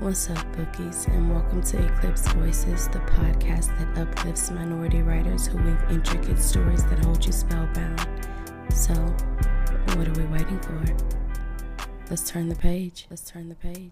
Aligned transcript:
What's 0.00 0.30
up, 0.30 0.56
bookies, 0.56 1.04
and 1.08 1.30
welcome 1.30 1.62
to 1.62 1.76
Eclipsed 1.76 2.28
Voices, 2.28 2.88
the 2.88 3.00
podcast 3.00 3.66
that 3.78 3.98
uplifts 3.98 4.50
minority 4.50 5.02
writers 5.02 5.46
who 5.46 5.58
weave 5.58 5.78
intricate 5.90 6.38
stories 6.38 6.82
that 6.86 7.04
hold 7.04 7.22
you 7.22 7.32
spellbound. 7.32 8.00
So, 8.72 8.94
what 9.94 10.08
are 10.08 10.12
we 10.12 10.24
waiting 10.28 10.58
for? 10.60 10.82
Let's 12.08 12.30
turn 12.30 12.48
the 12.48 12.54
page. 12.54 13.08
Let's 13.10 13.30
turn 13.30 13.50
the 13.50 13.56
page. 13.56 13.90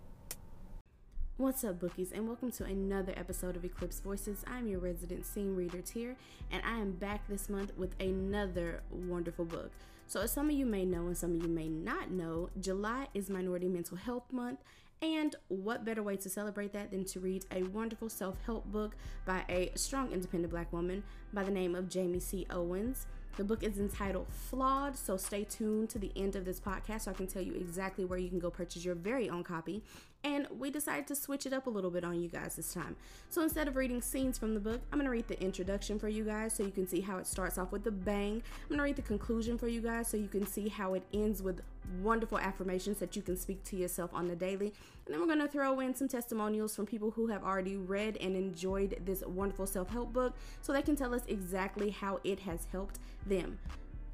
What's 1.36 1.62
up, 1.62 1.78
bookies, 1.78 2.10
and 2.10 2.26
welcome 2.26 2.52
to 2.52 2.64
another 2.64 3.12
episode 3.14 3.54
of 3.54 3.62
Eclipsed 3.66 4.02
Voices. 4.02 4.46
I'm 4.46 4.66
your 4.66 4.80
resident 4.80 5.26
scene 5.26 5.54
reader, 5.54 5.82
Tier, 5.82 6.16
and 6.50 6.62
I 6.64 6.78
am 6.78 6.92
back 6.92 7.28
this 7.28 7.50
month 7.50 7.76
with 7.76 7.94
another 8.00 8.80
wonderful 8.90 9.44
book. 9.44 9.72
So, 10.06 10.22
as 10.22 10.32
some 10.32 10.48
of 10.48 10.56
you 10.56 10.64
may 10.64 10.86
know 10.86 11.08
and 11.08 11.18
some 11.18 11.34
of 11.34 11.42
you 11.42 11.50
may 11.50 11.68
not 11.68 12.10
know, 12.10 12.48
July 12.58 13.08
is 13.12 13.28
Minority 13.28 13.68
Mental 13.68 13.98
Health 13.98 14.32
Month, 14.32 14.60
and 15.02 15.36
what 15.48 15.84
better 15.84 16.02
way 16.02 16.16
to 16.16 16.28
celebrate 16.28 16.72
that 16.72 16.90
than 16.90 17.04
to 17.06 17.20
read 17.20 17.44
a 17.52 17.62
wonderful 17.64 18.08
self 18.08 18.36
help 18.44 18.66
book 18.66 18.96
by 19.24 19.44
a 19.48 19.70
strong, 19.74 20.12
independent 20.12 20.50
black 20.52 20.72
woman 20.72 21.02
by 21.32 21.44
the 21.44 21.50
name 21.50 21.74
of 21.74 21.88
Jamie 21.88 22.20
C. 22.20 22.46
Owens? 22.50 23.06
The 23.36 23.44
book 23.44 23.62
is 23.62 23.78
entitled 23.78 24.26
Flawed, 24.30 24.96
so 24.96 25.16
stay 25.16 25.44
tuned 25.44 25.90
to 25.90 25.98
the 26.00 26.10
end 26.16 26.34
of 26.34 26.44
this 26.44 26.58
podcast 26.58 27.02
so 27.02 27.12
I 27.12 27.14
can 27.14 27.28
tell 27.28 27.42
you 27.42 27.54
exactly 27.54 28.04
where 28.04 28.18
you 28.18 28.28
can 28.28 28.40
go 28.40 28.50
purchase 28.50 28.84
your 28.84 28.96
very 28.96 29.30
own 29.30 29.44
copy. 29.44 29.84
And 30.24 30.48
we 30.58 30.70
decided 30.70 31.06
to 31.08 31.14
switch 31.14 31.46
it 31.46 31.52
up 31.52 31.66
a 31.66 31.70
little 31.70 31.90
bit 31.90 32.02
on 32.02 32.20
you 32.20 32.28
guys 32.28 32.56
this 32.56 32.74
time. 32.74 32.96
So 33.30 33.42
instead 33.42 33.68
of 33.68 33.76
reading 33.76 34.02
scenes 34.02 34.36
from 34.36 34.52
the 34.52 34.60
book, 34.60 34.80
I'm 34.92 34.98
to 35.00 35.08
read 35.08 35.28
the 35.28 35.40
introduction 35.40 35.98
for 35.98 36.08
you 36.08 36.24
guys 36.24 36.54
so 36.54 36.64
you 36.64 36.72
can 36.72 36.88
see 36.88 37.00
how 37.00 37.18
it 37.18 37.26
starts 37.26 37.56
off 37.56 37.70
with 37.70 37.86
a 37.86 37.92
bang. 37.92 38.42
I'm 38.68 38.76
to 38.76 38.82
read 38.82 38.96
the 38.96 39.02
conclusion 39.02 39.56
for 39.58 39.68
you 39.68 39.80
guys 39.80 40.08
so 40.08 40.16
you 40.16 40.26
can 40.26 40.46
see 40.46 40.68
how 40.68 40.94
it 40.94 41.04
ends 41.14 41.40
with 41.40 41.60
wonderful 42.02 42.38
affirmations 42.38 42.98
that 42.98 43.14
you 43.14 43.22
can 43.22 43.36
speak 43.36 43.62
to 43.64 43.76
yourself 43.76 44.10
on 44.12 44.26
the 44.26 44.36
daily. 44.36 44.72
And 45.06 45.14
then 45.14 45.20
we're 45.20 45.36
to 45.36 45.48
throw 45.48 45.80
in 45.80 45.94
some 45.94 46.08
testimonials 46.08 46.74
from 46.74 46.84
people 46.84 47.12
who 47.12 47.28
have 47.28 47.44
already 47.44 47.76
read 47.76 48.16
and 48.18 48.36
enjoyed 48.36 49.00
this 49.04 49.22
wonderful 49.24 49.66
self 49.66 49.88
help 49.88 50.12
book 50.12 50.34
so 50.62 50.72
they 50.72 50.82
can 50.82 50.96
tell 50.96 51.14
us 51.14 51.22
exactly 51.28 51.90
how 51.90 52.20
it 52.24 52.40
has 52.40 52.66
helped 52.72 52.98
them. 53.26 53.58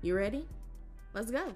You 0.03 0.17
ready? 0.17 0.47
Let's 1.15 1.31
go. 1.31 1.55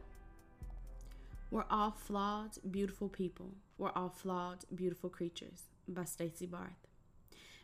We're 1.50 1.64
all 1.70 1.92
flawed, 1.92 2.58
beautiful 2.70 3.08
people. 3.08 3.52
We're 3.78 3.92
all 3.92 4.10
flawed, 4.10 4.66
beautiful 4.74 5.08
creatures 5.08 5.62
by 5.88 6.04
Stacy 6.04 6.44
Barth. 6.44 6.86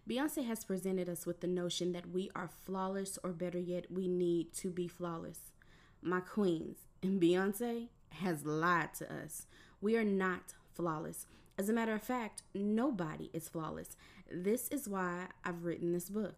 Beyonce 0.08 0.46
has 0.46 0.64
presented 0.64 1.06
us 1.06 1.26
with 1.26 1.40
the 1.40 1.46
notion 1.46 1.92
that 1.92 2.10
we 2.10 2.30
are 2.34 2.48
flawless, 2.64 3.18
or 3.22 3.30
better 3.30 3.58
yet, 3.58 3.90
we 3.90 4.08
need 4.08 4.54
to 4.54 4.70
be 4.70 4.88
flawless. 4.88 5.52
My 6.00 6.20
queens, 6.20 6.78
and 7.02 7.20
Beyonce 7.20 7.88
has 8.20 8.46
lied 8.46 8.94
to 8.94 9.14
us. 9.14 9.46
We 9.82 9.96
are 9.98 10.04
not 10.04 10.54
flawless. 10.72 11.26
As 11.58 11.68
a 11.68 11.72
matter 11.74 11.94
of 11.94 12.02
fact, 12.02 12.42
nobody 12.54 13.28
is 13.34 13.50
flawless. 13.50 13.96
This 14.30 14.68
is 14.68 14.88
why 14.88 15.26
I've 15.44 15.64
written 15.64 15.92
this 15.92 16.08
book. 16.08 16.36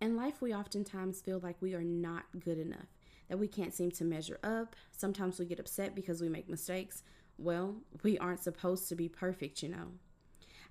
In 0.00 0.16
life, 0.16 0.40
we 0.40 0.52
oftentimes 0.52 1.20
feel 1.20 1.40
like 1.40 1.62
we 1.62 1.74
are 1.74 1.84
not 1.84 2.24
good 2.38 2.58
enough, 2.58 2.88
that 3.28 3.38
we 3.38 3.48
can't 3.48 3.74
seem 3.74 3.90
to 3.92 4.04
measure 4.04 4.38
up. 4.42 4.74
Sometimes 4.92 5.38
we 5.38 5.46
get 5.46 5.60
upset 5.60 5.94
because 5.94 6.20
we 6.20 6.28
make 6.28 6.48
mistakes. 6.48 7.02
Well, 7.38 7.76
we 8.02 8.18
aren't 8.18 8.42
supposed 8.42 8.88
to 8.88 8.96
be 8.96 9.08
perfect, 9.08 9.62
you 9.62 9.68
know. 9.68 9.92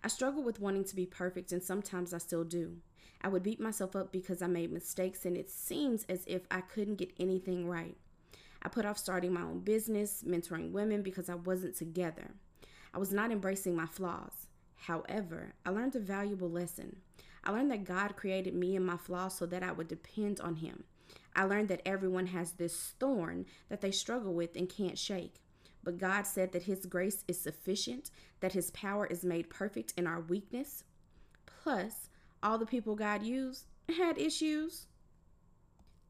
I 0.04 0.10
struggle 0.10 0.44
with 0.44 0.60
wanting 0.60 0.84
to 0.86 0.96
be 0.96 1.06
perfect, 1.06 1.52
and 1.52 1.64
sometimes 1.64 2.14
I 2.14 2.18
still 2.18 2.44
do. 2.44 2.78
I 3.22 3.30
would 3.30 3.44
beat 3.44 3.60
myself 3.60 3.96
up 3.96 4.12
because 4.12 4.42
I 4.42 4.48
made 4.48 4.72
mistakes, 4.72 5.26
and 5.26 5.36
it 5.36 5.50
seems 5.50 6.04
as 6.06 6.24
if 6.28 6.44
I 6.52 6.62
couldn't 6.62 6.96
get 6.96 7.14
anything 7.20 7.68
right. 7.68 7.98
I 8.62 8.70
put 8.70 8.86
off 8.86 8.98
starting 8.98 9.34
my 9.34 9.42
own 9.42 9.60
business, 9.60 10.24
mentoring 10.28 10.72
women, 10.72 11.02
because 11.02 11.30
I 11.30 11.36
wasn't 11.36 11.76
together. 11.76 12.32
I 12.94 13.00
was 13.00 13.12
not 13.12 13.32
embracing 13.32 13.76
my 13.76 13.86
flaws. 13.86 14.48
However, 14.76 15.54
I 15.66 15.70
learned 15.70 15.96
a 15.96 16.00
valuable 16.00 16.50
lesson. 16.50 16.98
I 17.44 17.52
learned 17.52 17.72
that 17.72 17.86
God 17.86 18.16
created 18.16 18.54
me 18.54 18.76
and 18.76 18.86
my 18.86 18.98
flaws 18.98 19.36
so 19.36 19.46
that 19.48 19.64
I 19.64 19.72
would 19.72 19.88
depend 19.88 20.40
on 20.40 20.56
Him. 20.56 20.84
I 21.36 21.44
learned 21.44 21.70
that 21.70 21.82
everyone 21.86 22.28
has 22.28 22.54
this 22.54 22.94
thorn 23.00 23.46
that 23.70 23.82
they 23.82 23.92
struggle 23.92 24.34
with 24.34 24.56
and 24.56 24.70
can't 24.70 24.98
shake. 24.98 25.42
But 25.84 26.00
God 26.00 26.28
said 26.28 26.52
that 26.52 26.64
His 26.64 26.86
grace 26.86 27.24
is 27.28 27.40
sufficient, 27.40 28.10
that 28.40 28.54
His 28.54 28.72
power 28.72 29.06
is 29.06 29.24
made 29.24 29.50
perfect 29.50 29.94
in 29.96 30.08
our 30.08 30.20
weakness. 30.20 30.84
Plus, 31.46 32.10
all 32.44 32.58
the 32.58 32.66
people 32.66 32.96
God 32.96 33.24
used 33.24 33.66
had 33.98 34.18
issues. 34.18 34.88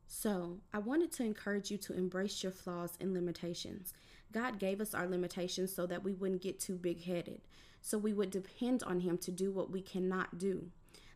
So, 0.07 0.59
I 0.73 0.79
wanted 0.79 1.11
to 1.13 1.23
encourage 1.23 1.69
you 1.69 1.77
to 1.79 1.93
embrace 1.93 2.41
your 2.41 2.51
flaws 2.51 2.97
and 2.99 3.13
limitations. 3.13 3.93
God 4.31 4.57
gave 4.57 4.81
us 4.81 4.93
our 4.93 5.07
limitations 5.07 5.75
so 5.75 5.85
that 5.85 6.03
we 6.03 6.13
wouldn't 6.13 6.41
get 6.41 6.59
too 6.59 6.75
big 6.75 7.03
headed, 7.03 7.41
so 7.81 7.97
we 7.97 8.13
would 8.13 8.31
depend 8.31 8.83
on 8.83 9.01
Him 9.01 9.17
to 9.19 9.31
do 9.31 9.51
what 9.51 9.69
we 9.69 9.81
cannot 9.81 10.37
do. 10.37 10.71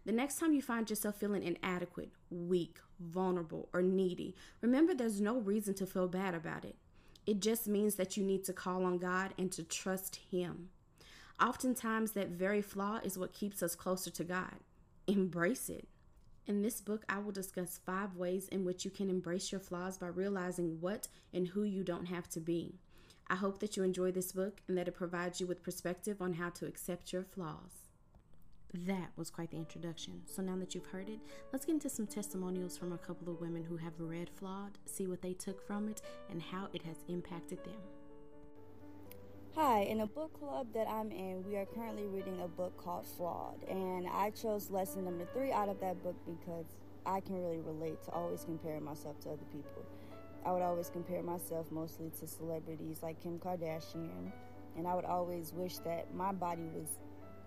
The 0.06 0.12
next 0.12 0.40
time 0.40 0.53
you 0.53 0.62
find 0.62 0.90
yourself 0.90 1.16
feeling 1.16 1.44
inadequate, 1.44 2.12
weak, 2.30 2.80
vulnerable, 3.02 3.70
or 3.74 3.82
needy, 3.82 4.36
remember 4.62 4.94
there's 4.94 5.22
no 5.22 5.40
reason 5.40 5.74
to 5.76 5.86
feel 5.86 6.08
bad 6.08 6.34
about 6.34 6.66
it. 6.66 6.76
It 7.26 7.40
just 7.40 7.68
means 7.68 7.96
that 7.96 8.18
you 8.18 8.24
need 8.24 8.44
to 8.46 8.54
call 8.54 8.84
on 8.84 8.98
God 8.98 9.34
and 9.38 9.52
to 9.52 9.64
trust 9.64 10.20
Him. 10.32 10.70
Oftentimes, 11.40 12.12
that 12.12 12.30
very 12.30 12.62
flaw 12.62 13.00
is 13.04 13.18
what 13.18 13.34
keeps 13.34 13.64
us 13.64 13.76
closer 13.76 14.12
to 14.12 14.24
God. 14.24 14.56
Embrace 15.08 15.70
it. 15.70 15.88
In 16.48 16.62
this 16.62 16.82
book, 16.82 17.04
I 17.08 17.20
will 17.20 17.32
discuss 17.32 17.80
five 17.86 18.16
ways 18.16 18.48
in 18.48 18.66
which 18.66 18.84
you 18.86 18.92
can 18.92 19.10
embrace 19.10 19.52
your 19.52 19.62
flaws 19.62 19.98
by 19.98 20.08
realizing 20.08 20.78
what 20.82 21.08
and 21.34 21.48
who 21.48 21.64
you 21.64 21.84
don't 21.84 22.08
have 22.08 22.28
to 22.30 22.40
be. 22.40 22.76
I 23.28 23.36
hope 23.36 23.60
that 23.60 23.78
you 23.78 23.84
enjoy 23.84 24.12
this 24.12 24.32
book 24.32 24.62
and 24.68 24.78
that 24.78 24.88
it 24.88 24.96
provides 24.96 25.40
you 25.40 25.48
with 25.48 25.64
perspective 25.64 26.22
on 26.22 26.34
how 26.34 26.50
to 26.50 26.66
accept 26.66 27.14
your 27.14 27.24
flaws. 27.24 27.81
That 28.74 29.12
was 29.18 29.30
quite 29.30 29.52
the 29.52 29.58
introduction. 29.58 30.22
So 30.26 30.42
now 30.42 30.56
that 30.56 30.74
you've 30.74 30.86
heard 30.86 31.09
it, 31.09 31.20
let's 31.52 31.66
get 31.66 31.74
into 31.74 31.90
some 31.90 32.08
testimonials 32.08 32.78
from 32.78 32.94
a 32.94 32.98
couple 32.98 33.32
of 33.34 33.42
women 33.42 33.66
who 33.66 33.76
have 33.76 33.92
read 34.00 34.30
Flawed, 34.30 34.78
see 34.86 35.08
what 35.08 35.22
they 35.22 35.34
took 35.34 35.66
from 35.68 35.90
it, 35.90 36.02
and 36.30 36.42
how 36.42 36.70
it 36.72 36.82
has 36.84 36.96
impacted 37.09 37.62
them. 37.66 37.76
Hi, 39.56 39.82
in 39.82 40.00
a 40.00 40.08
book 40.08 40.40
club 40.40 40.68
that 40.74 40.88
I'm 40.88 41.12
in, 41.12 41.44
we 41.44 41.58
are 41.58 41.66
currently 41.66 42.08
reading 42.08 42.40
a 42.42 42.48
book 42.48 42.78
called 42.78 43.06
Flawed, 43.06 43.62
and 43.68 44.08
I 44.08 44.30
chose 44.30 44.72
lesson 44.72 45.03
number 45.03 45.26
three 45.34 45.52
out 45.52 45.68
of 45.68 45.82
that 45.82 46.02
book 46.02 46.16
because 46.26 46.68
I 47.06 47.20
can 47.20 47.36
really 47.36 47.59
relate 47.59 48.02
to 48.03 48.12
always 48.12 48.46
comparing 48.46 48.86
myself 48.86 49.20
to 49.24 49.32
other 49.32 49.44
people. 49.52 49.84
I 50.46 50.53
would 50.53 50.62
always 50.62 50.90
compare 50.90 51.22
myself 51.22 51.70
mostly 51.72 52.09
to 52.22 52.26
celebrities 52.26 53.03
like 53.03 53.22
Kim 53.22 53.38
Kardashian, 53.38 54.32
and 54.78 54.88
I 54.88 54.96
would 54.96 55.03
always 55.03 55.52
wish 55.52 55.80
that 55.80 56.16
my 56.16 56.32
body 56.32 56.70
was 56.74 56.88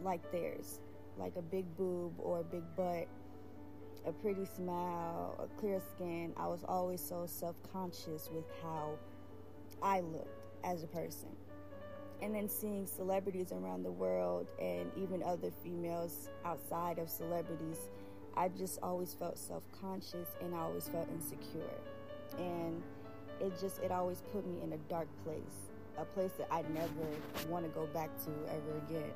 like 0.02 0.30
theirs 0.30 0.80
like 1.18 1.36
a 1.36 1.42
big 1.42 1.64
boob 1.76 2.14
or 2.18 2.40
a 2.40 2.44
big 2.44 2.62
butt, 2.76 3.08
a 4.06 4.12
pretty 4.12 4.44
smile, 4.44 5.34
a 5.38 5.60
clear 5.60 5.80
skin. 5.94 6.32
I 6.36 6.46
was 6.46 6.64
always 6.66 7.00
so 7.00 7.26
self 7.26 7.56
conscious 7.72 8.28
with 8.32 8.44
how 8.62 8.98
I 9.82 10.00
looked 10.00 10.42
as 10.64 10.82
a 10.82 10.86
person. 10.86 11.30
And 12.22 12.34
then 12.34 12.48
seeing 12.48 12.86
celebrities 12.86 13.52
around 13.52 13.82
the 13.82 13.90
world 13.90 14.46
and 14.60 14.90
even 14.96 15.22
other 15.22 15.50
females 15.62 16.30
outside 16.44 16.98
of 16.98 17.10
celebrities, 17.10 17.78
I 18.36 18.48
just 18.48 18.78
always 18.82 19.14
felt 19.14 19.38
self 19.38 19.62
conscious 19.80 20.28
and 20.40 20.54
I 20.54 20.58
always 20.58 20.88
felt 20.88 21.08
insecure. 21.10 21.74
And 22.38 22.82
it 23.40 23.52
just, 23.60 23.80
it 23.82 23.90
always 23.90 24.22
put 24.32 24.46
me 24.46 24.62
in 24.62 24.72
a 24.72 24.78
dark 24.88 25.08
place, 25.24 25.70
a 25.98 26.04
place 26.04 26.32
that 26.38 26.48
I 26.50 26.62
never 26.72 27.48
want 27.48 27.64
to 27.64 27.70
go 27.70 27.86
back 27.86 28.10
to 28.24 28.30
ever 28.50 28.78
again. 28.88 29.12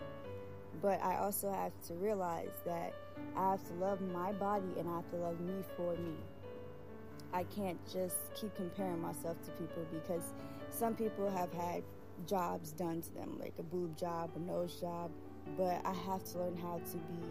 But 0.80 1.02
I 1.02 1.16
also 1.16 1.50
have 1.52 1.72
to 1.88 1.94
realize 1.94 2.52
that 2.64 2.94
I 3.36 3.50
have 3.50 3.66
to 3.68 3.74
love 3.74 4.00
my 4.00 4.32
body 4.32 4.74
and 4.78 4.88
I 4.88 4.96
have 4.96 5.10
to 5.10 5.16
love 5.16 5.40
me 5.40 5.62
for 5.76 5.92
me. 5.96 6.14
I 7.32 7.44
can't 7.44 7.78
just 7.92 8.16
keep 8.34 8.54
comparing 8.54 9.00
myself 9.00 9.36
to 9.44 9.50
people 9.52 9.84
because 9.92 10.32
some 10.70 10.94
people 10.94 11.28
have 11.30 11.52
had 11.52 11.82
jobs 12.26 12.72
done 12.72 13.02
to 13.02 13.14
them, 13.14 13.38
like 13.38 13.54
a 13.58 13.62
boob 13.62 13.96
job, 13.98 14.30
a 14.36 14.38
nose 14.38 14.80
job, 14.80 15.10
but 15.56 15.80
I 15.84 15.92
have 15.92 16.24
to 16.32 16.38
learn 16.38 16.56
how 16.56 16.80
to 16.92 16.96
be 16.96 17.22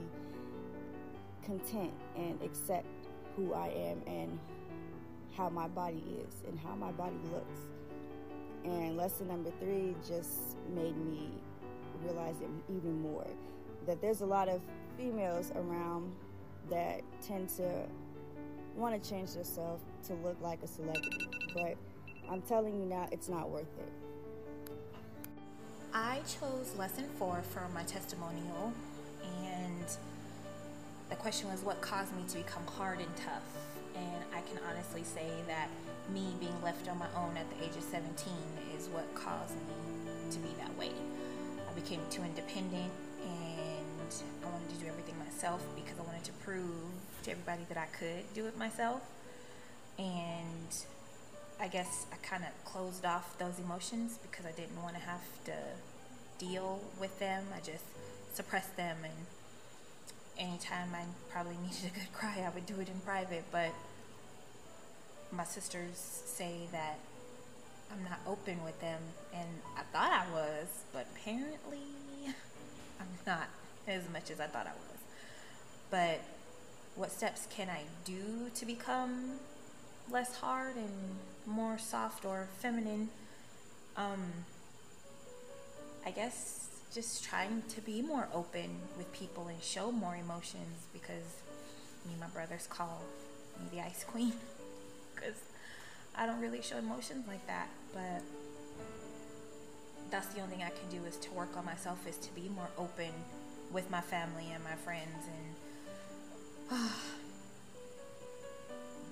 content 1.43 1.93
and 2.15 2.41
accept 2.41 2.87
who 3.35 3.53
I 3.53 3.67
am 3.67 4.01
and 4.05 4.39
how 5.35 5.49
my 5.49 5.67
body 5.67 6.03
is 6.27 6.43
and 6.47 6.59
how 6.59 6.75
my 6.75 6.91
body 6.91 7.17
looks. 7.31 7.59
And 8.65 8.97
lesson 8.97 9.27
number 9.27 9.51
three 9.59 9.95
just 10.07 10.57
made 10.75 10.97
me 10.97 11.31
realize 12.03 12.35
it 12.41 12.49
even 12.69 13.01
more 13.01 13.27
that 13.87 14.01
there's 14.01 14.21
a 14.21 14.25
lot 14.25 14.49
of 14.49 14.61
females 14.97 15.51
around 15.55 16.11
that 16.69 17.01
tend 17.25 17.49
to 17.49 17.85
want 18.75 19.01
to 19.01 19.09
change 19.09 19.31
themselves 19.31 19.81
to 20.05 20.13
look 20.15 20.35
like 20.41 20.61
a 20.61 20.67
celebrity. 20.67 21.27
But 21.53 21.75
I'm 22.29 22.41
telling 22.41 22.79
you 22.79 22.85
now, 22.85 23.07
it's 23.11 23.29
not 23.29 23.49
worth 23.49 23.63
it. 23.79 23.91
I 25.93 26.19
chose 26.19 26.75
lesson 26.77 27.05
four 27.17 27.41
for 27.41 27.67
my 27.73 27.83
testimonial, 27.83 28.73
and 29.41 29.85
the 31.09 31.15
question 31.15 31.49
was 31.49 31.61
what 31.61 31.79
caused 31.81 32.15
me 32.15 32.23
to 32.27 32.37
become 32.37 32.67
hard 32.67 32.99
and 32.99 33.15
tough. 33.15 33.45
And 33.95 34.23
I 34.35 34.41
can 34.41 34.59
honestly 34.69 35.03
say 35.03 35.29
that 35.47 35.69
me 36.13 36.35
being 36.39 36.61
left 36.61 36.87
on 36.89 36.99
my 36.99 37.07
own 37.15 37.35
at 37.37 37.49
the 37.49 37.65
age 37.65 37.75
of 37.75 37.83
17 37.83 38.31
is 38.77 38.89
what 38.89 39.11
caused 39.15 39.55
me 39.55 39.86
became 41.87 42.05
too 42.09 42.21
independent 42.21 42.91
and 43.23 44.13
I 44.43 44.49
wanted 44.49 44.69
to 44.71 44.75
do 44.75 44.87
everything 44.87 45.17
myself 45.19 45.63
because 45.73 45.97
I 45.97 46.01
wanted 46.01 46.25
to 46.25 46.33
prove 46.43 46.91
to 47.23 47.31
everybody 47.31 47.63
that 47.69 47.77
I 47.77 47.85
could 47.97 48.25
do 48.33 48.45
it 48.45 48.57
myself. 48.57 49.01
And 49.97 50.75
I 51.61 51.69
guess 51.69 52.05
I 52.11 52.17
kind 52.17 52.43
of 52.43 52.49
closed 52.69 53.05
off 53.05 53.37
those 53.39 53.57
emotions 53.59 54.19
because 54.21 54.45
I 54.45 54.51
didn't 54.51 54.81
want 54.83 54.95
to 54.95 55.01
have 55.01 55.21
to 55.45 55.55
deal 56.39 56.81
with 56.99 57.17
them. 57.19 57.45
I 57.55 57.59
just 57.59 57.85
suppressed 58.33 58.75
them 58.75 58.97
and 59.05 59.25
anytime 60.37 60.89
I 60.93 61.03
probably 61.31 61.55
needed 61.63 61.91
a 61.95 61.99
good 61.99 62.11
cry, 62.11 62.43
I 62.45 62.49
would 62.53 62.65
do 62.65 62.81
it 62.81 62.89
in 62.89 62.99
private. 62.99 63.45
But 63.49 63.71
my 65.31 65.45
sisters 65.45 65.95
say 65.95 66.67
that 66.73 66.99
I'm 67.91 68.03
not 68.03 68.19
open 68.27 68.63
with 68.63 68.79
them, 68.81 69.01
and 69.33 69.47
I 69.77 69.81
thought 69.93 70.11
I 70.11 70.31
was, 70.33 70.67
but 70.93 71.07
apparently 71.15 71.79
I'm 72.99 73.07
not 73.25 73.47
as 73.87 74.03
much 74.11 74.29
as 74.29 74.39
I 74.39 74.47
thought 74.47 74.67
I 74.67 74.71
was. 74.71 74.99
But 75.89 76.21
what 76.95 77.11
steps 77.11 77.47
can 77.49 77.69
I 77.69 77.83
do 78.03 78.49
to 78.55 78.65
become 78.65 79.39
less 80.09 80.35
hard 80.37 80.75
and 80.75 81.15
more 81.45 81.77
soft 81.77 82.25
or 82.25 82.47
feminine? 82.59 83.09
Um, 83.95 84.31
I 86.05 86.11
guess 86.11 86.67
just 86.93 87.23
trying 87.23 87.63
to 87.69 87.81
be 87.81 88.01
more 88.01 88.27
open 88.33 88.77
with 88.97 89.11
people 89.13 89.47
and 89.47 89.61
show 89.61 89.91
more 89.91 90.15
emotions 90.15 90.87
because 90.93 91.43
me 92.05 92.13
and 92.13 92.19
my 92.19 92.27
brothers 92.27 92.65
call 92.67 93.01
me 93.59 93.67
the 93.77 93.85
ice 93.85 94.03
queen 94.03 94.33
because 95.15 95.35
I 96.17 96.25
don't 96.25 96.41
really 96.41 96.61
show 96.61 96.77
emotions 96.77 97.27
like 97.27 97.45
that. 97.47 97.69
But 97.93 98.23
that's 100.09 100.27
the 100.27 100.41
only 100.41 100.55
thing 100.55 100.65
I 100.65 100.69
can 100.69 100.89
do 100.89 101.05
is 101.05 101.17
to 101.17 101.31
work 101.33 101.55
on 101.55 101.65
myself 101.65 102.07
is 102.07 102.17
to 102.17 102.33
be 102.33 102.49
more 102.49 102.69
open 102.77 103.11
with 103.71 103.89
my 103.91 104.01
family 104.01 104.45
and 104.53 104.63
my 104.63 104.75
friends 104.75 105.27
and 106.69 106.79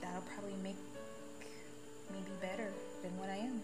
that'll 0.02 0.22
probably 0.34 0.56
make 0.64 0.78
me 2.12 2.20
be 2.26 2.32
better 2.42 2.72
than 3.02 3.18
what 3.18 3.30
I 3.30 3.36
am. 3.36 3.62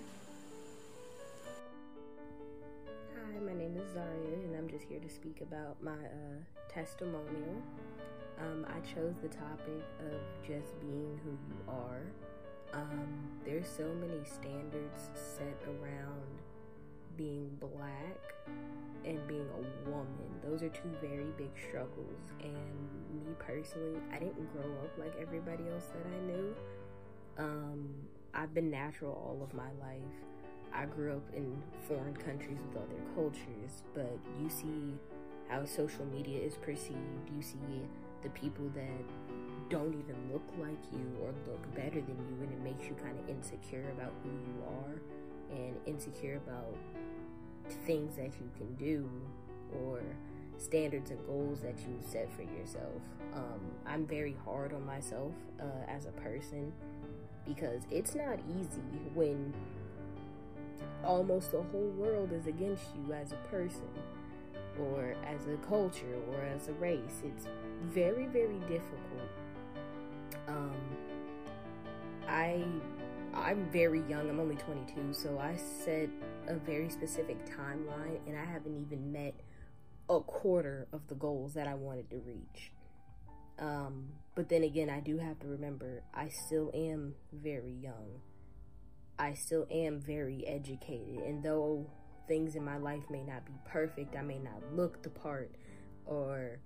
Hi, 3.16 3.40
my 3.40 3.54
name 3.54 3.78
is 3.78 3.94
Zaria, 3.94 4.36
and 4.46 4.56
I'm 4.56 4.70
just 4.70 4.84
here 4.86 5.00
to 5.00 5.10
speak 5.10 5.42
about 5.42 5.82
my 5.82 5.92
uh, 5.92 6.40
testimonial. 6.70 7.62
Um, 8.40 8.66
I 8.68 8.80
chose 8.94 9.16
the 9.22 9.30
topic 9.30 9.84
of 10.00 10.20
just 10.46 10.80
being 10.82 11.20
who 11.24 11.32
you 11.32 11.56
are. 11.70 12.02
Um, 12.74 13.30
there's 13.46 13.68
so 13.68 13.88
many 14.00 14.24
standards 14.24 15.10
set 15.16 15.58
around 15.68 16.42
being 17.18 17.50
black 17.60 18.34
and 19.06 19.20
being 19.28 19.48
a 19.58 19.90
woman. 19.90 20.08
Those 20.44 20.64
are 20.64 20.70
two 20.70 20.92
very 21.02 21.28
big 21.38 21.50
struggles. 21.68 22.22
And 22.42 22.54
me 23.14 23.34
personally, 23.40 24.00
I 24.12 24.20
didn't 24.20 24.52
grow 24.54 24.72
up 24.84 24.98
like 24.98 25.14
everybody 25.20 25.64
else 25.74 25.86
that 25.88 26.06
I 26.06 26.26
knew. 26.26 26.56
Um, 27.38 27.90
I've 28.34 28.54
been 28.54 28.70
natural 28.70 29.12
all 29.12 29.44
of 29.44 29.54
my 29.54 29.72
life. 29.86 30.02
I 30.74 30.86
grew 30.86 31.14
up 31.14 31.36
in 31.36 31.62
foreign 31.88 32.16
countries 32.16 32.58
with 32.68 32.84
other 32.84 33.02
cultures, 33.14 33.84
but 33.94 34.18
you 34.42 34.50
see 34.50 34.94
how 35.50 35.66
social 35.66 36.06
media 36.06 36.40
is 36.40 36.56
perceived. 36.56 37.30
You 37.36 37.42
see 37.42 37.58
the 38.24 38.30
people 38.30 38.70
that 38.74 39.21
don't 39.72 39.94
even 39.94 40.18
look 40.32 40.44
like 40.60 40.78
you 40.92 41.18
or 41.22 41.34
look 41.48 41.76
better 41.76 42.02
than 42.02 42.18
you, 42.30 42.44
and 42.44 42.52
it 42.52 42.62
makes 42.62 42.88
you 42.88 42.96
kind 43.02 43.18
of 43.18 43.30
insecure 43.30 43.90
about 43.92 44.12
who 44.22 44.30
you 44.30 44.64
are 44.68 45.02
and 45.58 45.76
insecure 45.86 46.36
about 46.36 46.76
things 47.86 48.18
that 48.18 48.32
you 48.40 48.50
can 48.58 48.76
do 48.76 49.10
or 49.82 50.02
standards 50.58 51.10
and 51.10 51.26
goals 51.26 51.62
that 51.62 51.80
you 51.80 51.98
set 52.06 52.30
for 52.34 52.44
yourself. 52.44 53.02
Um, 53.34 53.62
I'm 53.88 54.06
very 54.06 54.36
hard 54.44 54.74
on 54.74 54.86
myself 54.86 55.32
uh, 55.60 55.90
as 55.90 56.06
a 56.06 56.12
person 56.12 56.74
because 57.48 57.84
it's 57.90 58.14
not 58.14 58.40
easy 58.60 58.82
when 59.14 59.54
almost 61.04 61.52
the 61.52 61.62
whole 61.62 61.94
world 61.98 62.32
is 62.34 62.46
against 62.46 62.84
you 62.96 63.14
as 63.14 63.32
a 63.32 63.38
person 63.50 63.88
or 64.80 65.16
as 65.26 65.48
a 65.48 65.56
culture 65.68 66.20
or 66.30 66.42
as 66.44 66.68
a 66.68 66.74
race. 66.74 67.24
It's 67.24 67.48
very, 67.86 68.26
very 68.26 68.60
difficult. 68.68 69.30
Um, 70.48 70.76
I 72.28 72.64
I'm 73.34 73.70
very 73.72 74.02
young. 74.10 74.30
I'm 74.30 74.40
only 74.40 74.56
22, 74.56 75.14
so 75.14 75.40
I 75.40 75.56
set 75.56 76.10
a 76.48 76.56
very 76.56 76.90
specific 76.90 77.38
timeline, 77.46 78.20
and 78.28 78.38
I 78.38 78.46
haven't 78.46 78.76
even 78.76 79.12
met 79.12 79.36
a 80.10 80.20
quarter 80.20 80.88
of 80.92 81.08
the 81.08 81.16
goals 81.16 81.54
that 81.54 81.68
I 81.68 81.74
wanted 81.74 82.10
to 82.10 82.18
reach. 82.18 82.72
Um, 83.60 84.10
but 84.36 84.50
then 84.50 84.64
again, 84.64 84.90
I 84.90 85.00
do 85.00 85.18
have 85.18 85.40
to 85.40 85.48
remember 85.48 86.04
I 86.14 86.30
still 86.30 86.72
am 86.74 87.16
very 87.32 87.74
young. 87.74 88.22
I 89.18 89.34
still 89.36 89.68
am 89.70 90.02
very 90.02 90.46
educated. 90.48 91.20
And 91.20 91.44
though 91.44 91.86
things 92.28 92.56
in 92.56 92.66
my 92.66 92.78
life 92.78 93.04
may 93.10 93.24
not 93.24 93.46
be 93.46 93.54
perfect, 93.66 94.16
I 94.16 94.22
may 94.22 94.40
not 94.40 94.74
look 94.74 95.04
the 95.04 95.10
part, 95.10 95.52
or 96.06 96.60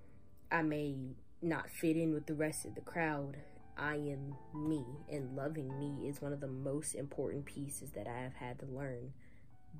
I 0.50 0.62
may 0.62 0.96
not 1.42 1.68
fit 1.70 1.96
in 1.96 2.14
with 2.14 2.26
the 2.26 2.34
rest 2.34 2.64
of 2.64 2.74
the 2.74 2.80
crowd, 2.80 3.36
I 3.76 3.94
am 3.94 4.34
me. 4.54 4.84
And 5.10 5.36
loving 5.36 5.78
me 5.78 6.08
is 6.08 6.22
one 6.22 6.32
of 6.32 6.40
the 6.40 6.48
most 6.48 6.94
important 6.94 7.44
pieces 7.44 7.90
that 7.92 8.06
I 8.06 8.20
have 8.20 8.34
had 8.34 8.58
to 8.60 8.66
learn 8.66 9.12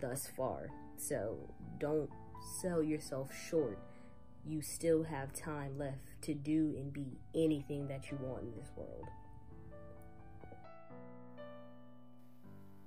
thus 0.00 0.26
far. 0.37 0.69
So 0.96 1.54
don't 1.78 2.10
sell 2.60 2.82
yourself 2.82 3.31
short. 3.48 3.78
You 4.44 4.60
still 4.62 5.02
have 5.04 5.32
time 5.32 5.78
left 5.78 6.22
to 6.22 6.34
do 6.34 6.75
and 6.76 6.93
be 6.93 7.19
anything 7.34 7.88
that 7.88 8.10
you 8.10 8.19
want 8.20 8.44
in 8.44 8.54
this 8.56 8.70
world. 8.76 9.06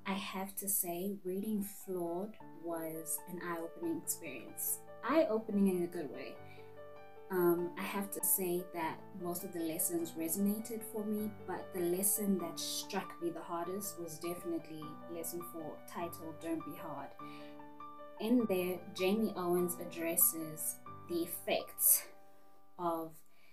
I 0.05 0.13
have 0.13 0.55
to 0.55 0.67
say, 0.67 1.17
reading 1.23 1.63
Flawed 1.63 2.35
was 2.63 3.19
an 3.29 3.39
eye 3.43 3.57
opening 3.61 4.01
experience. 4.01 4.79
Eye 5.03 5.27
opening 5.29 5.67
in 5.67 5.83
a 5.83 5.87
good 5.87 6.11
way. 6.11 6.35
Um, 7.31 7.69
I 7.77 7.83
have 7.83 8.09
to 8.11 8.23
say 8.23 8.63
that 8.73 8.97
most 9.21 9.43
of 9.43 9.53
the 9.53 9.59
lessons 9.59 10.13
resonated 10.17 10.81
for 10.91 11.05
me, 11.05 11.29
but 11.45 11.71
the 11.75 11.81
lesson 11.81 12.39
that 12.39 12.59
struck 12.59 13.21
me 13.21 13.29
the 13.29 13.41
hardest 13.41 13.99
was 13.99 14.17
definitely 14.17 14.81
lesson 15.13 15.41
four, 15.53 15.77
titled 15.93 16.39
Don't 16.41 16.65
Be 16.65 16.75
Hard. 16.81 17.09
In 18.19 18.45
there, 18.49 18.79
Jamie 18.97 19.33
Owens 19.37 19.77
addresses 19.79 20.77
the 21.07 21.23
effects 21.23 22.03
of 22.79 23.11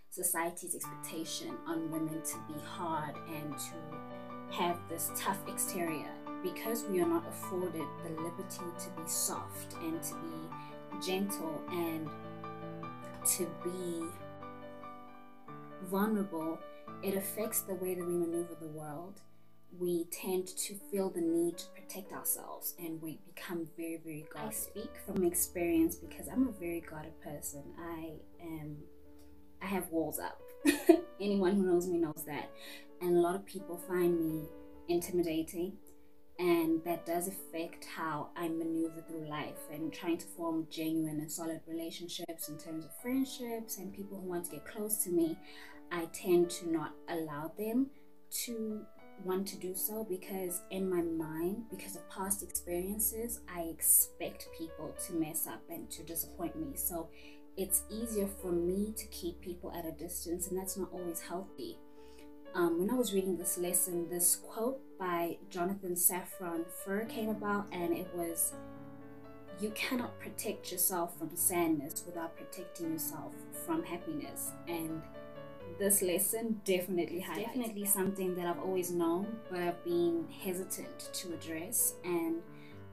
society's 0.09 0.75
expectation 0.75 1.54
on 1.66 1.90
women 1.90 2.23
to 2.23 2.37
be 2.49 2.59
hard 2.64 3.14
and 3.28 3.52
to 3.59 4.56
have 4.56 4.78
this 4.88 5.11
tough 5.14 5.38
exterior 5.49 6.11
because 6.42 6.85
we 6.85 7.00
are 7.00 7.06
not 7.06 7.26
afforded 7.28 7.85
the 8.02 8.23
liberty 8.23 8.64
to 8.78 8.90
be 8.90 9.06
soft 9.06 9.75
and 9.83 10.02
to 10.02 10.14
be 10.14 11.04
gentle 11.06 11.61
and 11.71 12.09
to 13.26 13.50
be 13.64 14.04
vulnerable, 15.85 16.59
it 17.02 17.16
affects 17.16 17.61
the 17.61 17.75
way 17.75 17.95
that 17.95 18.06
we 18.06 18.14
maneuver 18.14 18.56
the 18.61 18.68
world. 18.68 19.21
We 19.78 20.04
tend 20.06 20.47
to 20.47 20.75
feel 20.90 21.11
the 21.11 21.21
need 21.21 21.59
to 21.59 21.66
protect 21.71 22.12
ourselves 22.12 22.75
and 22.78 23.02
we 23.02 23.18
become 23.26 23.68
very, 23.76 24.00
very 24.02 24.26
guarded. 24.33 24.52
I 24.52 24.54
speak 24.54 24.90
from 25.04 25.25
experience 25.25 25.97
because 25.97 26.28
I'm 26.28 26.49
a 26.49 26.52
very 26.52 26.80
guarded 26.80 27.21
person. 27.21 27.62
I 27.78 28.12
am, 28.40 28.76
I 29.61 29.66
have 29.66 29.90
walls 29.90 30.18
up. 30.18 30.40
Anyone 31.21 31.56
who 31.56 31.66
knows 31.66 31.88
me 31.88 31.99
knows 31.99 32.25
that. 32.26 32.50
And 33.02 33.16
a 33.16 33.21
lot 33.21 33.35
of 33.35 33.45
people 33.45 33.76
find 33.76 34.18
me 34.18 34.45
intimidating 34.88 35.75
and 36.38 36.85
that 36.85 37.07
does 37.07 37.28
affect 37.28 37.85
how 37.85 38.28
I 38.37 38.49
maneuver 38.49 39.02
through 39.09 39.28
life 39.28 39.59
and 39.73 39.93
trying 39.93 40.19
to 40.19 40.26
form 40.26 40.66
genuine 40.71 41.21
and 41.21 41.33
solid 41.33 41.61
relationships 41.66 42.49
in 42.49 42.59
terms 42.59 42.85
of 42.85 42.90
friendships 43.00 43.78
and 43.78 43.93
people 43.93 44.19
who 44.19 44.28
want 44.28 44.45
to 44.47 44.50
get 44.50 44.66
close 44.66 45.02
to 45.05 45.11
me. 45.11 45.38
I 45.90 46.07
tend 46.12 46.50
to 46.50 46.71
not 46.71 46.93
allow 47.09 47.52
them 47.57 47.90
to 48.45 48.85
want 49.25 49.47
to 49.49 49.57
do 49.57 49.75
so 49.75 50.05
because, 50.05 50.61
in 50.71 50.90
my 50.90 51.00
mind, 51.00 51.64
because 51.71 51.97
of 51.97 52.09
past 52.11 52.43
experiences, 52.43 53.40
I 53.49 53.62
expect 53.62 54.49
people 54.59 54.95
to 55.07 55.14
mess 55.14 55.47
up 55.47 55.62
and 55.71 55.90
to 55.93 56.02
disappoint 56.02 56.57
me. 56.57 56.76
So 56.76 57.09
it's 57.57 57.85
easier 57.88 58.28
for 58.43 58.52
me 58.52 58.93
to 58.99 59.07
keep 59.07 59.40
people 59.40 59.73
at 59.73 59.87
a 59.87 59.93
distance, 59.93 60.49
and 60.49 60.59
that's 60.59 60.76
not 60.76 60.90
always 60.93 61.21
healthy 61.21 61.78
um, 62.56 62.78
when 62.78 62.90
I 62.90 62.94
was 62.94 63.12
reading 63.12 63.36
this 63.36 63.58
lesson, 63.58 64.08
this 64.08 64.36
quote 64.36 64.80
by 64.98 65.36
Jonathan 65.50 65.94
Safran 65.94 66.64
Foer 66.66 67.04
came 67.04 67.28
about, 67.28 67.66
and 67.70 67.92
it 67.92 68.08
was 68.14 68.54
You 69.60 69.70
cannot 69.70 70.18
protect 70.18 70.72
yourself 70.72 71.18
from 71.18 71.36
sadness 71.36 72.02
without 72.06 72.36
protecting 72.36 72.92
yourself 72.92 73.34
from 73.66 73.84
happiness. 73.84 74.52
And 74.68 75.02
this 75.78 76.00
lesson 76.00 76.60
definitely 76.64 77.20
highlights. 77.20 77.46
definitely 77.46 77.84
something 77.84 78.34
that 78.36 78.46
I've 78.46 78.58
always 78.58 78.90
known, 78.90 79.26
but 79.50 79.60
I've 79.60 79.84
been 79.84 80.26
hesitant 80.42 81.10
to 81.12 81.34
address. 81.34 81.94
And 82.04 82.36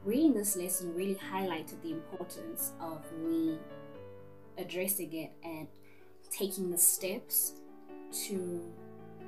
reading 0.04 0.34
this 0.34 0.58
lesson 0.58 0.94
really 0.94 1.16
highlighted 1.16 1.82
the 1.82 1.92
importance 1.92 2.74
of 2.82 3.02
me 3.22 3.58
addressing 4.58 5.14
it 5.14 5.32
and 5.44 5.68
taking 6.32 6.70
the 6.70 6.78
steps 6.78 7.54
to 8.26 8.62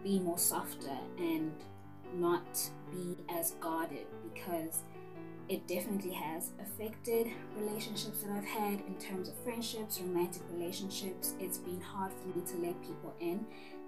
be 0.06 0.20
more 0.20 0.38
softer 0.38 0.96
and 1.18 1.52
not 2.14 2.46
be 2.92 3.18
as 3.28 3.52
guarded 3.60 4.06
because 4.24 4.84
it 5.50 5.68
definitely 5.68 6.12
has 6.12 6.52
affected 6.62 7.28
relationships 7.58 8.22
that 8.22 8.32
I've 8.32 8.46
had 8.46 8.82
in 8.88 8.96
terms 9.00 9.30
of 9.30 9.36
friendships, 9.44 10.00
romantic 10.00 10.44
relationships. 10.52 11.34
It's 11.40 11.58
been 11.58 11.82
hard 11.82 12.12
for 12.14 12.38
me 12.38 12.46
to 12.46 12.58
let 12.68 12.80
people 12.82 13.16
in, 13.20 13.46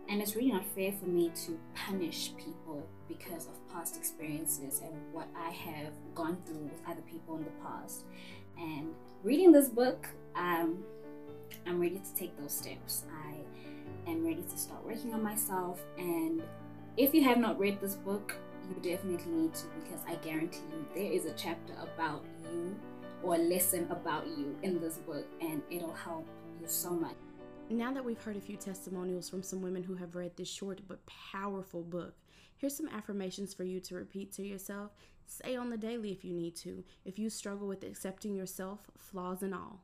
and 0.10 0.20
it's 0.20 0.36
really 0.36 0.52
not 0.52 0.66
fair 0.76 0.92
for 0.92 1.06
me 1.06 1.32
to 1.46 1.60
punish 1.76 2.32
people 2.36 2.84
because 3.08 3.46
of 3.46 3.70
past 3.72 3.96
experiences 3.96 4.82
and 4.84 4.94
what 5.12 5.28
I 5.36 5.52
have 5.52 5.94
gone 6.16 6.38
through 6.46 6.64
with 6.64 6.82
other 6.88 7.02
people 7.02 7.38
in 7.38 7.44
the 7.44 7.52
past. 7.64 8.06
And 8.58 8.90
reading 9.24 9.52
this 9.52 9.70
book, 9.70 10.08
um, 10.36 10.84
I'm 11.68 11.80
ready 11.80 12.00
to 12.00 12.16
take 12.16 12.38
those 12.40 12.54
steps. 12.54 13.04
I 13.12 13.37
am 14.10 14.26
ready 14.26 14.42
to 14.42 14.58
start 14.58 14.86
working 14.86 15.14
on 15.14 15.24
myself. 15.24 15.82
And 15.98 16.42
if 16.96 17.14
you 17.14 17.24
have 17.24 17.38
not 17.38 17.60
read 17.60 17.80
this 17.82 17.96
book, 17.96 18.36
you 18.70 18.76
definitely 18.76 19.32
need 19.32 19.54
to 19.54 19.66
because 19.82 20.02
I 20.08 20.16
guarantee 20.16 20.64
you 20.72 20.86
there 20.94 21.12
is 21.12 21.26
a 21.26 21.34
chapter 21.34 21.74
about 21.82 22.26
you 22.52 22.76
or 23.24 23.36
a 23.36 23.40
lesson 23.40 23.88
about 23.90 24.28
you 24.28 24.56
in 24.64 24.80
this 24.80 24.98
book, 24.98 25.26
and 25.42 25.62
it'll 25.72 25.94
help 25.94 26.28
you 26.62 26.68
so 26.68 26.92
much. 26.92 27.16
Now 27.70 27.92
that 27.94 28.06
we've 28.06 28.22
heard 28.22 28.38
a 28.38 28.42
few 28.42 28.56
testimonials 28.56 29.30
from 29.30 29.44
some 29.44 29.62
women 29.62 29.84
who 29.84 29.96
have 29.96 30.16
read 30.16 30.38
this 30.38 30.48
short 30.48 30.82
but 30.88 31.06
powerful 31.06 31.84
book, 31.84 32.16
here's 32.58 32.78
some 32.78 32.90
affirmations 32.90 33.54
for 33.54 33.64
you 33.64 33.80
to 33.82 33.96
repeat 33.96 34.32
to 34.34 34.44
yourself. 34.44 34.92
Say 35.26 35.58
on 35.58 35.70
the 35.70 35.78
daily 35.78 36.12
if 36.12 36.24
you 36.24 36.34
need 36.34 36.56
to, 36.58 36.84
if 37.04 37.20
you 37.20 37.30
struggle 37.30 37.68
with 37.68 37.84
accepting 37.84 38.36
yourself, 38.36 38.90
flaws 38.98 39.44
and 39.44 39.54
all. 39.54 39.84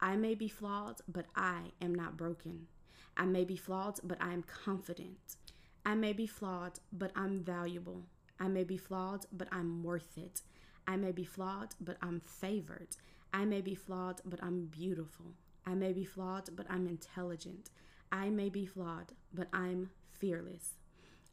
I 0.00 0.16
may 0.16 0.34
be 0.34 0.48
flawed, 0.48 1.00
but 1.08 1.26
I 1.34 1.72
am 1.80 1.94
not 1.94 2.16
broken. 2.16 2.66
I 3.16 3.24
may 3.24 3.44
be 3.44 3.56
flawed, 3.56 4.00
but 4.02 4.18
I 4.20 4.32
am 4.32 4.42
confident. 4.42 5.36
I 5.84 5.94
may 5.94 6.12
be 6.12 6.26
flawed, 6.26 6.78
but 6.92 7.12
I'm 7.14 7.40
valuable. 7.40 8.02
I 8.38 8.48
may 8.48 8.64
be 8.64 8.76
flawed, 8.76 9.26
but 9.32 9.48
I'm 9.52 9.82
worth 9.82 10.16
it. 10.16 10.42
I 10.86 10.96
may 10.96 11.12
be 11.12 11.24
flawed, 11.24 11.74
but 11.80 11.96
I'm 12.02 12.20
favored. 12.20 12.96
I 13.32 13.44
may 13.44 13.60
be 13.60 13.74
flawed, 13.74 14.20
but 14.24 14.42
I'm 14.42 14.66
beautiful. 14.66 15.34
I 15.66 15.74
may 15.74 15.92
be 15.92 16.04
flawed, 16.04 16.50
but 16.56 16.66
I'm 16.68 16.86
intelligent. 16.86 17.70
I 18.10 18.30
may 18.30 18.48
be 18.48 18.66
flawed, 18.66 19.12
but 19.32 19.48
I'm 19.52 19.90
fearless. 20.10 20.74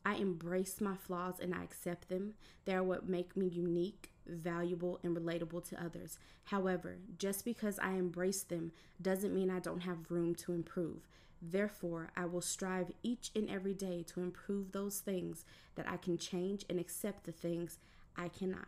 I 0.05 0.15
embrace 0.15 0.79
my 0.79 0.95
flaws 0.95 1.35
and 1.41 1.53
I 1.53 1.63
accept 1.63 2.09
them. 2.09 2.35
They 2.65 2.73
are 2.73 2.83
what 2.83 3.09
make 3.09 3.35
me 3.35 3.47
unique, 3.47 4.11
valuable, 4.25 4.99
and 5.03 5.15
relatable 5.15 5.67
to 5.69 5.83
others. 5.83 6.19
However, 6.45 6.97
just 7.17 7.43
because 7.43 7.79
I 7.79 7.91
embrace 7.91 8.43
them 8.43 8.71
doesn't 9.01 9.33
mean 9.33 9.49
I 9.49 9.59
don't 9.59 9.81
have 9.81 10.09
room 10.09 10.35
to 10.35 10.53
improve. 10.53 11.07
Therefore, 11.41 12.11
I 12.17 12.25
will 12.25 12.41
strive 12.41 12.91
each 13.01 13.31
and 13.35 13.49
every 13.49 13.73
day 13.73 14.03
to 14.07 14.21
improve 14.21 14.71
those 14.71 14.99
things 14.99 15.45
that 15.75 15.89
I 15.89 15.97
can 15.97 16.17
change 16.17 16.65
and 16.69 16.79
accept 16.79 17.23
the 17.23 17.31
things 17.31 17.77
I 18.17 18.27
cannot. 18.27 18.67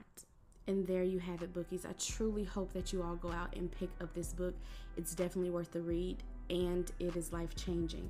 And 0.68 0.88
there 0.88 1.04
you 1.04 1.20
have 1.20 1.42
it, 1.42 1.54
bookies. 1.54 1.86
I 1.86 1.94
truly 1.94 2.44
hope 2.44 2.72
that 2.74 2.94
you 2.94 3.04
all 3.04 3.16
go 3.16 3.32
out 3.32 3.56
and 3.56 3.72
pick 3.72 3.90
up 4.00 4.14
this 4.14 4.32
book. 4.32 4.56
It's 4.96 5.16
definitely 5.16 5.50
worth 5.50 5.72
the 5.72 5.82
read 5.82 6.24
and 6.50 6.90
it 7.00 7.16
is 7.16 7.34
life 7.34 7.56
changing. 7.56 8.10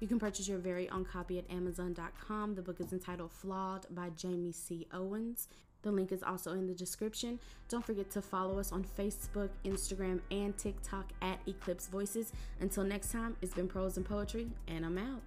You 0.00 0.08
can 0.08 0.18
purchase 0.18 0.46
your 0.46 0.58
very 0.58 0.90
own 0.90 1.06
copy 1.06 1.38
at 1.38 1.50
Amazon.com. 1.50 2.54
The 2.54 2.62
book 2.62 2.80
is 2.80 2.92
entitled 2.92 3.32
Flawed 3.32 3.86
by 3.90 4.10
Jamie 4.10 4.52
C. 4.52 4.86
Owens. 4.92 5.48
The 5.86 5.92
link 5.92 6.10
is 6.10 6.24
also 6.24 6.50
in 6.54 6.66
the 6.66 6.74
description. 6.74 7.38
Don't 7.68 7.86
forget 7.86 8.10
to 8.10 8.20
follow 8.20 8.58
us 8.58 8.72
on 8.72 8.84
Facebook, 8.98 9.50
Instagram, 9.64 10.20
and 10.32 10.58
TikTok 10.58 11.12
at 11.22 11.38
Eclipsed 11.46 11.92
Voices. 11.92 12.32
Until 12.58 12.82
next 12.82 13.12
time, 13.12 13.36
it's 13.40 13.54
been 13.54 13.68
Prose 13.68 13.96
and 13.96 14.04
Poetry, 14.04 14.48
and 14.66 14.84
I'm 14.84 14.98
out. 14.98 15.22